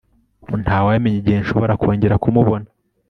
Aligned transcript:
Ntawamenya 0.63 1.17
igihe 1.19 1.37
nshobora 1.43 1.73
kongera 1.81 2.19
kumubona 2.23 2.67